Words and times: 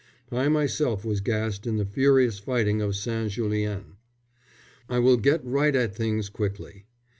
I 0.31 0.47
myself 0.49 1.05
was 1.05 1.21
gassed 1.21 1.67
in 1.67 1.77
the 1.77 1.85
furious 1.85 2.39
fighting 2.39 2.81
at 2.81 2.95
St. 2.95 3.31
Julien. 3.31 3.97
I 4.89 4.97
will 4.97 5.17
get 5.17 5.45
right 5.45 5.75
at 5.75 5.93
things 5.95 6.27
quickly. 6.27 6.87